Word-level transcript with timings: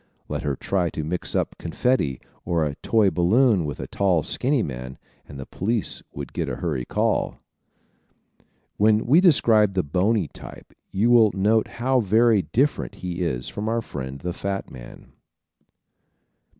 Let 0.27 0.41
her 0.41 0.55
try 0.55 0.89
to 0.97 1.03
mix 1.03 1.35
up 1.35 1.59
confetti 1.59 2.19
or 2.43 2.65
a 2.65 2.73
toy 2.77 3.11
balloon 3.11 3.65
with 3.65 3.79
a 3.79 3.85
tall 3.85 4.23
skinny 4.23 4.63
man 4.63 4.97
and 5.27 5.39
the 5.39 5.45
police 5.45 6.01
would 6.11 6.33
get 6.33 6.49
a 6.49 6.55
hurry 6.55 6.85
call! 6.85 7.37
When 8.77 9.05
we 9.05 9.21
describe 9.21 9.75
the 9.75 9.83
bony 9.83 10.27
type 10.27 10.73
you 10.89 11.11
will 11.11 11.29
note 11.35 11.67
how 11.77 11.99
very 11.99 12.41
different 12.41 12.95
he 13.05 13.21
is 13.21 13.47
from 13.47 13.69
our 13.69 13.83
friend 13.83 14.17
the 14.21 14.33
fat 14.33 14.71
man. 14.71 15.11